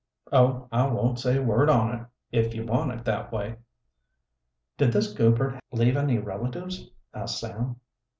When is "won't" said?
0.87-1.19